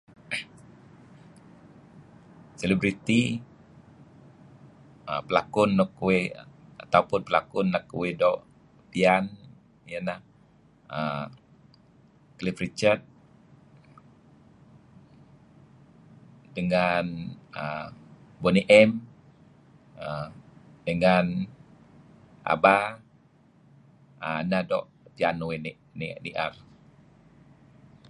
[2.59, 3.21] Celebrity
[5.27, 6.25] pelakon luk uih
[6.83, 8.43] atau pun pelakon luk uih doo'
[8.91, 9.23] piyan
[9.89, 10.19] iyeh neh
[10.99, 11.25] err
[12.37, 13.01] Cliff Richard
[16.57, 17.05] dengan
[17.63, 17.87] err
[18.41, 18.89] Bonny M
[20.07, 20.27] err
[20.87, 21.25] dengan
[22.53, 22.77] Abba
[24.27, 24.85] err neh nuk
[25.17, 25.59] piyan uih
[26.23, 26.53] ni'er.